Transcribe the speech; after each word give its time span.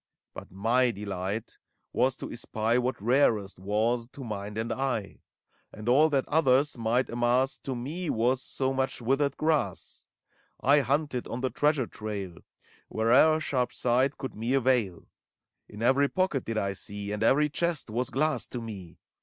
But 0.33 0.49
my 0.49 0.89
delight 0.89 1.59
was 1.93 2.15
to 2.15 2.31
espy 2.31 2.79
What 2.79 2.99
rarest 2.99 3.59
was, 3.59 4.07
to 4.13 4.23
mind 4.23 4.57
and 4.57 4.73
eye; 4.73 5.19
And 5.71 5.87
all 5.87 6.09
that 6.09 6.27
others 6.27 6.75
might 6.75 7.11
amass 7.11 7.59
To 7.59 7.75
me 7.75 8.09
was 8.09 8.41
so 8.41 8.73
much 8.73 8.99
withered 8.99 9.37
grass. 9.37 10.07
I 10.59 10.79
hunted 10.79 11.27
on 11.27 11.41
the 11.41 11.51
treasure 11.51 11.85
trail 11.85 12.37
Where'er 12.87 13.39
sharp 13.39 13.71
sight 13.73 14.17
could 14.17 14.33
me 14.33 14.55
avail: 14.55 15.05
In 15.69 15.83
every 15.83 16.09
pocket 16.09 16.45
did 16.45 16.57
I 16.57 16.73
see. 16.73 17.11
And 17.11 17.21
every 17.21 17.49
chest 17.49 17.91
was 17.91 18.09
glass 18.09 18.47
to 18.47 18.59
me. 18.59 18.97